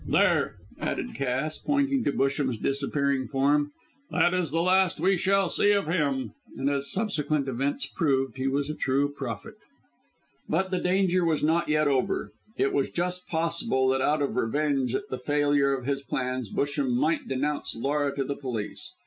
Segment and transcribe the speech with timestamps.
[0.07, 3.71] There," added Cass, pointing to Busham's disappearing form,
[4.09, 8.47] "that is the last we shall see of him." And, as subsequent events proved, he
[8.47, 9.53] was a true prophet.
[10.49, 12.31] But the danger was not yet over.
[12.57, 16.95] It was just possible that out of revenge at the failure of his plans, Busham
[16.95, 18.95] might denounce Laura to the police.